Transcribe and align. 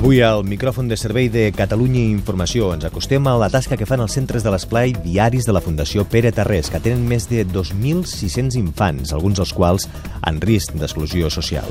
Avui 0.00 0.22
al 0.24 0.46
micròfon 0.48 0.88
de 0.88 0.96
servei 0.96 1.26
de 1.28 1.42
Catalunya 1.52 2.00
Informació 2.08 2.70
ens 2.72 2.86
acostem 2.88 3.26
a 3.28 3.34
la 3.36 3.50
tasca 3.52 3.76
que 3.76 3.84
fan 3.84 4.00
els 4.00 4.16
centres 4.16 4.40
de 4.40 4.48
l'esplai 4.48 4.94
diaris 4.96 5.44
de 5.44 5.52
la 5.52 5.60
Fundació 5.60 6.06
Pere 6.08 6.32
Tarrés, 6.32 6.72
que 6.72 6.80
tenen 6.80 7.04
més 7.04 7.28
de 7.28 7.44
2.600 7.44 8.56
infants, 8.56 9.12
alguns 9.12 9.44
dels 9.44 9.52
quals 9.52 9.90
en 10.24 10.40
risc 10.40 10.72
d'exclusió 10.80 11.28
social. 11.28 11.68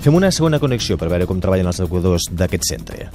Fem 0.00 0.16
una 0.16 0.32
segona 0.32 0.56
connexió 0.56 0.96
per 0.96 1.12
veure 1.12 1.28
com 1.28 1.36
treballen 1.36 1.68
els 1.68 1.84
educadors 1.84 2.32
d'aquest 2.32 2.72
centre. 2.72 3.10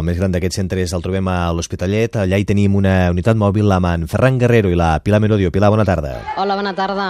El 0.00 0.06
més 0.08 0.16
gran 0.16 0.32
d'aquest 0.32 0.56
centres 0.56 0.94
el 0.96 1.02
trobem 1.04 1.26
a 1.28 1.50
l'Hospitalet. 1.52 2.14
Allà 2.22 2.38
hi 2.40 2.46
tenim 2.48 2.78
una 2.78 3.10
unitat 3.12 3.36
mòbil 3.36 3.68
amb 3.76 3.88
en 3.90 4.06
Ferran 4.08 4.38
Guerrero 4.40 4.70
i 4.72 4.78
la 4.78 4.94
Pilar 5.04 5.20
Merodio. 5.20 5.52
Pilar, 5.52 5.68
bona 5.74 5.84
tarda. 5.84 6.14
Hola, 6.40 6.56
bona 6.56 6.72
tarda. 6.72 7.08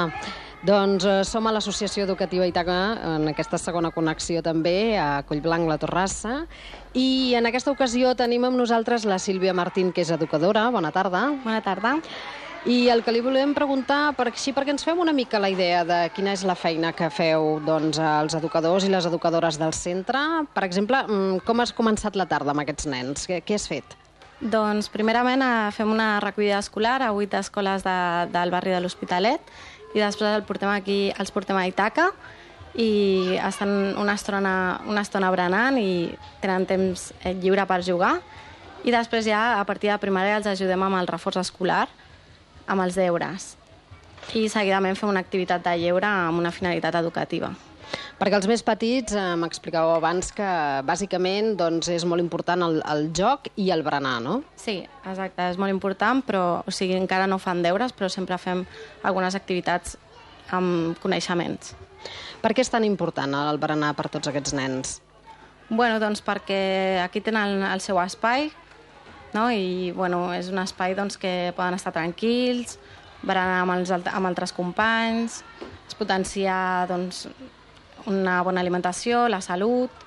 Doncs 0.67 1.07
eh, 1.07 1.21
som 1.25 1.47
a 1.47 1.53
l'Associació 1.55 2.03
Educativa 2.05 2.49
Itaca, 2.51 2.81
en 3.15 3.31
aquesta 3.31 3.61
segona 3.63 3.93
connexió 3.95 4.43
també, 4.43 4.99
a 4.99 5.23
Collblanc, 5.29 5.71
la 5.71 5.79
Torrassa, 5.81 6.43
i 6.93 7.33
en 7.39 7.47
aquesta 7.49 7.73
ocasió 7.73 8.17
tenim 8.19 8.45
amb 8.45 8.59
nosaltres 8.59 9.07
la 9.09 9.21
Sílvia 9.23 9.55
Martín, 9.55 9.95
que 9.95 10.03
és 10.03 10.11
educadora. 10.11 10.67
Bona 10.75 10.91
tarda. 10.93 11.29
Bona 11.47 11.63
tarda. 11.65 11.95
I 12.69 12.91
el 12.93 13.01
que 13.01 13.13
li 13.15 13.23
volem 13.25 13.55
preguntar, 13.57 14.11
per, 14.13 14.27
així 14.29 14.53
perquè 14.53 14.75
ens 14.75 14.85
fem 14.85 14.99
una 15.01 15.15
mica 15.17 15.39
la 15.41 15.49
idea 15.49 15.81
de 15.89 16.01
quina 16.13 16.35
és 16.37 16.43
la 16.45 16.53
feina 16.53 16.91
que 16.93 17.07
feu 17.09 17.55
doncs, 17.65 17.97
els 17.97 18.35
educadors 18.37 18.85
i 18.85 18.91
les 18.93 19.07
educadores 19.09 19.57
del 19.57 19.73
centre. 19.73 20.21
Per 20.53 20.65
exemple, 20.67 21.01
mm, 21.07 21.41
com 21.47 21.63
has 21.65 21.73
començat 21.73 22.19
la 22.21 22.27
tarda 22.29 22.53
amb 22.53 22.61
aquests 22.61 22.85
nens? 22.85 23.25
Què, 23.25 23.39
què 23.41 23.57
has 23.57 23.65
fet? 23.67 23.97
Doncs 24.41 24.91
primerament 24.93 25.41
eh, 25.41 25.71
fem 25.73 25.89
una 25.89 26.21
recollida 26.21 26.59
escolar 26.59 27.01
a 27.01 27.13
vuit 27.17 27.33
escoles 27.33 27.83
de, 27.83 27.97
del 28.33 28.53
barri 28.53 28.77
de 28.77 28.81
l'Hospitalet 28.81 29.41
i 29.95 30.01
després 30.01 30.37
el 30.37 30.45
portem 30.45 30.69
aquí, 30.69 31.15
els 31.17 31.33
portem 31.33 31.57
a 31.57 31.65
Itaca 31.69 32.11
i 32.77 33.39
estan 33.41 33.97
una 33.97 34.15
estona, 34.21 34.81
una 34.87 35.01
estona 35.01 35.33
berenant 35.33 35.81
i 35.81 36.13
tenen 36.45 36.69
temps 36.69 37.09
eh, 37.25 37.33
lliure 37.33 37.65
per 37.65 37.81
jugar 37.85 38.19
i 38.85 38.93
després 38.93 39.25
ja 39.25 39.59
a 39.59 39.65
partir 39.65 39.91
de 39.91 39.99
primària 40.01 40.37
els 40.37 40.47
ajudem 40.47 40.83
amb 40.85 41.01
el 41.01 41.09
reforç 41.09 41.41
escolar 41.41 41.89
amb 42.71 42.87
els 42.87 42.99
deures 42.99 43.55
i 44.37 44.47
seguidament 44.53 44.99
fem 44.99 45.11
una 45.11 45.23
activitat 45.25 45.65
de 45.65 45.75
lleure 45.81 46.07
amb 46.07 46.39
una 46.39 46.53
finalitat 46.55 46.95
educativa. 47.01 47.51
Perquè 48.21 48.37
els 48.37 48.47
més 48.47 48.63
petits, 48.63 49.15
eh, 49.17 49.35
m'explicàveu 49.41 49.97
abans 49.97 50.31
que 50.37 50.49
bàsicament 50.87 51.55
doncs, 51.59 51.89
és 51.91 52.05
molt 52.05 52.23
important 52.23 52.63
el, 52.63 52.79
el 52.93 53.09
joc 53.17 53.49
i 53.57 53.71
el 53.75 53.83
berenar, 53.83 54.21
no? 54.23 54.43
Sí, 54.61 54.77
exacte, 55.09 55.49
és 55.51 55.59
molt 55.59 55.73
important, 55.73 56.23
però 56.23 56.45
o 56.61 56.75
sigui, 56.75 56.95
encara 57.01 57.27
no 57.27 57.41
fan 57.43 57.65
deures, 57.65 57.97
però 57.97 58.11
sempre 58.13 58.39
fem 58.39 58.63
algunes 59.03 59.35
activitats 59.35 59.97
amb 60.55 60.99
coneixements. 61.03 61.75
Per 62.41 62.53
què 62.55 62.63
és 62.63 62.71
tan 62.73 62.85
important 62.85 63.35
el 63.35 63.59
berenar 63.61 63.95
per 63.97 64.09
tots 64.13 64.31
aquests 64.31 64.55
nens? 64.57 65.01
Bueno, 65.71 65.99
doncs 66.03 66.23
perquè 66.23 67.01
aquí 67.03 67.21
tenen 67.23 67.57
el, 67.57 67.67
el 67.73 67.83
seu 67.83 67.99
espai, 68.03 68.51
no? 69.37 69.49
i 69.53 69.93
bueno, 69.97 70.29
és 70.37 70.51
un 70.53 70.61
espai 70.63 70.95
doncs, 70.99 71.19
que 71.21 71.53
poden 71.57 71.77
estar 71.79 71.93
tranquils, 71.97 72.79
berenar 73.23 73.63
amb, 73.65 73.77
els, 73.79 73.91
amb 73.93 74.31
altres 74.31 74.55
companys, 74.57 75.43
es 75.89 75.99
potencia 75.99 76.87
doncs, 76.91 77.27
una 78.11 78.41
bona 78.47 78.63
alimentació, 78.65 79.27
la 79.29 79.43
salut... 79.45 80.07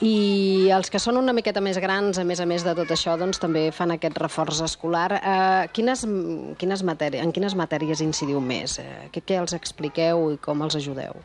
I 0.00 0.70
els 0.74 0.88
que 0.90 0.98
són 0.98 1.20
una 1.20 1.34
miqueta 1.36 1.60
més 1.62 1.76
grans, 1.78 2.18
a 2.18 2.24
més 2.26 2.40
a 2.40 2.46
més 2.48 2.64
de 2.66 2.72
tot 2.74 2.88
això, 2.90 3.12
doncs, 3.20 3.38
també 3.38 3.66
fan 3.70 3.92
aquest 3.94 4.16
reforç 4.18 4.62
escolar. 4.64 5.10
Eh, 5.20 5.68
quines, 5.76 6.02
quines 6.58 6.82
matèries, 6.88 7.22
en 7.22 7.30
quines 7.36 7.54
matèries 7.54 8.00
incidiu 8.02 8.40
més? 8.42 8.78
Eh, 8.80 9.10
què, 9.12 9.22
què 9.28 9.38
els 9.38 9.54
expliqueu 9.54 10.24
i 10.32 10.40
com 10.42 10.64
els 10.64 10.78
ajudeu? 10.80 11.20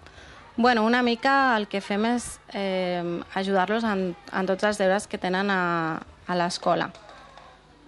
Bueno, 0.57 0.85
una 0.85 1.01
mica 1.03 1.57
el 1.57 1.67
que 1.67 1.81
fem 1.83 2.05
és 2.07 2.25
eh, 2.55 3.03
ajudar-los 3.35 3.83
en, 3.83 4.13
en 4.15 4.47
tots 4.47 4.63
els 4.63 4.77
deures 4.79 5.03
que 5.11 5.19
tenen 5.19 5.49
a, 5.51 5.99
a 5.99 6.37
l'escola. 6.39 6.87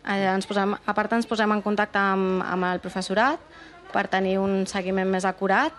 Eh, 0.04 0.28
a 0.28 0.96
part 0.98 1.16
ens 1.16 1.30
posem 1.30 1.54
en 1.56 1.64
contacte 1.64 2.02
amb, 2.02 2.44
amb 2.44 2.68
el 2.68 2.84
professorat 2.84 3.40
per 3.94 4.10
tenir 4.12 4.36
un 4.44 4.66
seguiment 4.68 5.08
més 5.08 5.24
acurat 5.24 5.72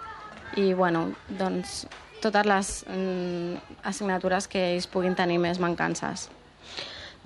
i 0.56 0.72
bueno, 0.72 1.10
doncs, 1.28 1.82
totes 2.24 2.48
les 2.48 2.72
mm, 2.88 3.78
assignatures 3.84 4.48
que 4.48 4.70
ells 4.72 4.88
puguin 4.88 5.14
tenir 5.14 5.36
més 5.44 5.60
mancances. 5.60 6.30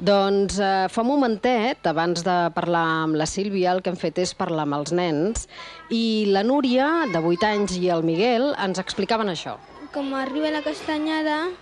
Doncs 0.01 0.57
eh, 0.59 0.89
fa 0.89 1.03
un 1.05 1.11
momentet, 1.11 1.85
abans 1.87 2.25
de 2.25 2.37
parlar 2.57 2.85
amb 3.03 3.19
la 3.21 3.27
Sílvia, 3.29 3.75
el 3.75 3.83
que 3.85 3.93
hem 3.93 3.99
fet 4.01 4.19
és 4.23 4.33
parlar 4.35 4.65
amb 4.65 4.79
els 4.79 4.93
nens 4.97 5.45
i 5.93 6.25
la 6.33 6.43
Núria, 6.43 6.89
de 7.13 7.21
8 7.21 7.45
anys, 7.51 7.77
i 7.77 7.91
el 7.93 8.03
Miguel 8.07 8.55
ens 8.57 8.81
explicaven 8.81 9.29
això. 9.29 9.59
Com 9.93 10.15
arriba 10.17 10.51
la 10.55 10.63
castanyada, 10.65 11.53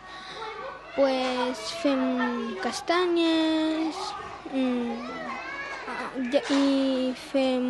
pues 0.95 1.59
fem 1.83 2.55
castanyes 2.63 3.99
mm, 4.55 4.95
i 6.55 7.11
fem 7.33 7.67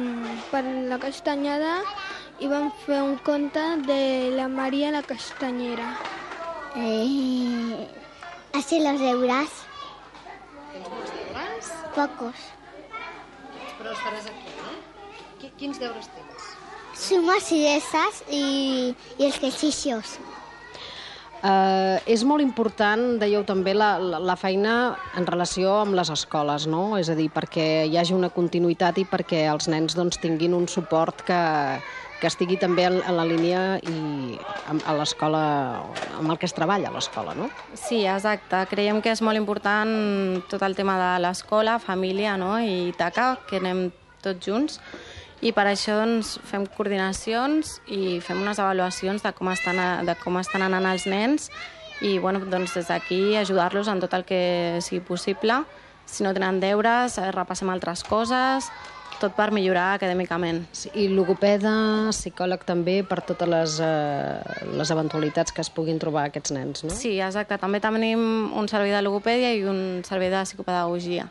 per 0.53 0.62
la 0.92 1.00
castanyada 1.00 1.81
i 2.41 2.48
vam 2.53 2.69
fer 2.84 3.00
un 3.04 3.16
conte 3.25 3.65
de 3.88 4.31
la 4.37 4.48
Maria 4.53 4.92
la 4.92 5.03
castanyera. 5.03 5.97
Eh, 6.77 7.88
hacer 8.53 8.84
los 8.84 9.00
deures. 9.00 9.70
Tens 10.71 10.89
molts 10.89 11.15
deures? 11.17 11.71
Pocos. 11.97 12.49
Però 13.79 13.93
els 13.93 14.03
faràs 14.05 14.29
aquí, 14.31 14.57
no? 14.61 15.51
Quins 15.59 15.81
deures 15.81 16.11
tens? 16.15 16.51
Sumas 17.01 17.51
y 17.53 17.67
esas 17.67 18.23
y, 18.29 18.95
y 19.19 19.25
els 19.25 19.37
exercicios. 19.37 20.19
Uh, 21.41 21.97
és 22.05 22.21
molt 22.29 22.45
important, 22.45 23.01
dèieu 23.17 23.41
també, 23.49 23.73
la, 23.73 23.95
la, 23.97 24.19
la 24.21 24.35
feina 24.37 24.75
en 25.17 25.25
relació 25.25 25.79
amb 25.87 25.97
les 25.97 26.11
escoles, 26.13 26.67
no? 26.69 26.99
És 27.01 27.09
a 27.09 27.17
dir, 27.17 27.31
perquè 27.33 27.87
hi 27.89 27.97
hagi 27.97 28.13
una 28.13 28.29
continuïtat 28.35 29.01
i 29.01 29.07
perquè 29.09 29.47
els 29.49 29.71
nens 29.73 29.97
doncs, 29.97 30.21
tinguin 30.21 30.53
un 30.53 30.69
suport 30.69 31.25
que, 31.25 31.41
que 32.21 32.29
estigui 32.29 32.59
també 32.61 32.85
en 32.89 33.01
la 33.17 33.25
línia 33.27 33.79
i 33.81 34.39
a 34.69 34.95
l'escola, 34.97 35.43
amb 36.19 36.31
el 36.31 36.39
que 36.39 36.47
es 36.47 36.55
treballa 36.57 36.91
a 36.91 36.95
l'escola, 36.95 37.35
no? 37.35 37.49
Sí, 37.75 38.05
exacte. 38.05 38.61
Creiem 38.71 39.01
que 39.03 39.15
és 39.15 39.23
molt 39.25 39.41
important 39.41 40.43
tot 40.53 40.63
el 40.67 40.77
tema 40.77 40.99
de 41.01 41.15
l'escola, 41.25 41.79
família 41.81 42.37
no? 42.41 42.59
i 42.61 42.93
TACA, 42.99 43.33
que 43.49 43.59
anem 43.63 43.89
tots 44.21 44.47
junts, 44.47 44.79
i 45.41 45.55
per 45.57 45.65
això 45.71 45.97
doncs, 46.03 46.35
fem 46.45 46.67
coordinacions 46.69 47.79
i 47.89 48.19
fem 48.25 48.43
unes 48.43 48.61
avaluacions 48.61 49.25
de 49.25 49.33
com 49.33 49.49
estan, 49.49 49.81
de 50.05 50.15
com 50.21 50.37
estan 50.37 50.67
anant 50.67 50.89
els 50.91 51.07
nens 51.09 51.49
i 52.05 52.19
bueno, 52.21 52.43
doncs, 52.45 52.75
des 52.77 52.89
d'aquí 52.89 53.37
ajudar-los 53.37 53.89
en 53.89 54.01
tot 54.05 54.13
el 54.17 54.27
que 54.29 54.79
sigui 54.85 55.01
possible. 55.05 55.63
Si 56.05 56.25
no 56.25 56.33
tenen 56.37 56.61
deures, 56.61 57.17
eh, 57.19 57.31
repassem 57.33 57.71
altres 57.71 58.03
coses, 58.05 58.69
tot 59.21 59.35
per 59.37 59.51
millorar 59.55 59.95
acadèmicament. 59.99 60.63
Sí, 60.77 60.91
I 60.95 61.09
logopeda, 61.13 61.73
psicòleg 62.15 62.65
també, 62.69 63.01
per 63.07 63.21
totes 63.27 63.51
les, 63.51 63.77
eh, 63.85 64.65
les 64.81 64.91
eventualitats 64.91 65.53
que 65.53 65.63
es 65.65 65.71
puguin 65.71 66.01
trobar 66.03 66.27
aquests 66.31 66.55
nens, 66.57 66.85
no? 66.85 66.95
Sí, 66.95 67.19
exacte. 67.21 67.59
També 67.61 67.81
tenim 67.81 68.53
un 68.57 68.69
servei 68.69 68.95
de 68.95 69.03
logopèdia 69.05 69.53
i 69.55 69.65
un 69.69 70.03
servei 70.09 70.33
de 70.33 70.43
psicopedagogia 70.49 71.29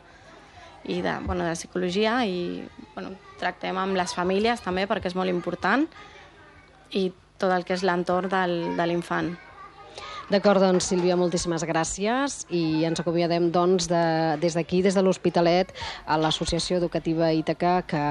i 0.84 1.02
de, 1.02 1.18
bueno, 1.26 1.44
de 1.44 1.52
psicologia 1.52 2.24
i 2.24 2.62
bueno, 2.94 3.12
tractem 3.40 3.76
amb 3.76 3.98
les 3.98 4.14
famílies 4.16 4.62
també 4.64 4.86
perquè 4.88 5.10
és 5.10 5.16
molt 5.18 5.28
important 5.28 5.84
i 6.96 7.10
tot 7.40 7.52
el 7.52 7.64
que 7.64 7.76
és 7.76 7.84
l'entorn 7.84 8.30
de 8.30 8.86
l'infant. 8.86 9.34
D'acord, 10.30 10.62
doncs, 10.62 10.86
Sílvia, 10.86 11.16
moltíssimes 11.18 11.64
gràcies. 11.66 12.34
I 12.54 12.84
ens 12.86 13.00
acomiadem 13.02 13.48
doncs, 13.50 13.88
de, 13.90 14.02
des 14.38 14.54
d'aquí, 14.54 14.78
des 14.78 14.94
de 14.94 15.02
l'Hospitalet, 15.02 15.72
a 16.06 16.18
l'Associació 16.22 16.78
Educativa 16.78 17.32
Ítaca 17.34 17.80
que 17.90 18.02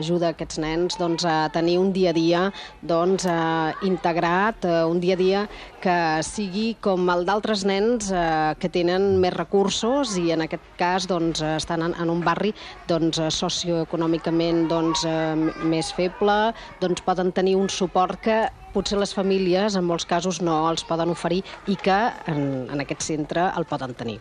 ajuda 0.00 0.32
aquests 0.32 0.58
nens 0.58 0.98
doncs, 0.98 1.22
a 1.22 1.46
tenir 1.54 1.76
un 1.78 1.92
dia 1.94 2.10
a 2.10 2.16
dia 2.16 2.42
doncs, 2.82 3.28
eh, 3.30 3.86
integrat, 3.86 4.66
eh, 4.66 4.82
un 4.90 4.98
dia 4.98 5.14
a 5.14 5.22
dia 5.22 5.44
que 5.78 5.96
sigui 6.26 6.72
com 6.82 7.06
el 7.14 7.22
d'altres 7.22 7.62
nens 7.62 8.10
eh, 8.10 8.58
que 8.58 8.74
tenen 8.74 9.12
més 9.22 9.38
recursos 9.38 10.18
i 10.18 10.32
en 10.34 10.48
aquest 10.48 10.66
cas 10.82 11.06
doncs, 11.06 11.46
estan 11.46 11.86
en, 11.86 11.94
en 11.94 12.10
un 12.10 12.26
barri 12.26 12.56
doncs, 12.90 13.22
socioeconòmicament 13.38 14.66
doncs, 14.66 15.06
eh, 15.06 15.62
més 15.62 15.94
feble, 15.94 16.40
doncs 16.82 17.06
poden 17.06 17.30
tenir 17.30 17.54
un 17.54 17.70
suport 17.70 18.18
que 18.26 18.48
potser 18.72 18.96
les 19.00 19.12
famílies 19.12 19.76
en 19.76 19.84
molts 19.84 20.08
casos 20.08 20.40
no 20.40 20.56
els 20.70 20.86
poden 20.88 21.12
oferir 21.12 21.42
i 21.68 21.76
que 21.76 21.98
en, 22.32 22.40
en 22.72 22.84
aquest 22.84 23.04
centre 23.10 23.50
el 23.52 23.68
poden 23.68 23.92
tenir. 23.98 24.16